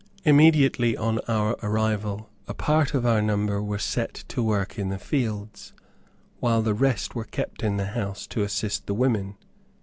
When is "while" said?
6.39-6.63